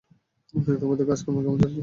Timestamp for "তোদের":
0.81-1.05